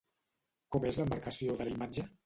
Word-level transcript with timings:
Com 0.75 0.89
és 0.93 0.99
l'embarcació 1.01 1.59
de 1.61 1.69
la 1.71 1.77
imatge? 1.79 2.09